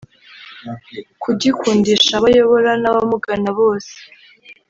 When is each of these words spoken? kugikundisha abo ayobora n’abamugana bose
kugikundisha 1.23 2.11
abo 2.17 2.27
ayobora 2.31 2.71
n’abamugana 2.81 3.49
bose 3.59 3.95